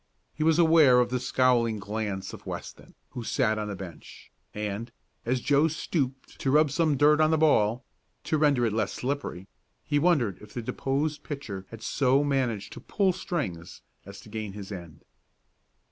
He 0.33 0.43
was 0.43 0.57
aware 0.57 0.99
of 0.99 1.11
the 1.11 1.19
scowling 1.19 1.77
glance 1.77 2.33
of 2.33 2.47
Weston, 2.47 2.95
who 3.11 3.23
sat 3.23 3.59
on 3.59 3.67
the 3.67 3.75
bench, 3.75 4.31
and, 4.51 4.91
as 5.27 5.41
Joe 5.41 5.67
stooped 5.67 6.27
over 6.29 6.39
to 6.39 6.49
rub 6.49 6.71
some 6.71 6.97
dirt 6.97 7.21
on 7.21 7.29
the 7.29 7.37
ball, 7.37 7.85
to 8.23 8.39
render 8.39 8.65
it 8.65 8.73
less 8.73 8.93
slippery, 8.93 9.47
he 9.85 9.99
wondered 9.99 10.39
if 10.41 10.55
the 10.55 10.63
deposed 10.63 11.21
pitcher 11.23 11.67
had 11.69 11.83
so 11.83 12.23
managed 12.23 12.73
to 12.73 12.79
"pull 12.79 13.13
strings" 13.13 13.83
as 14.03 14.19
to 14.21 14.29
gain 14.29 14.53
his 14.53 14.71
end. 14.71 15.05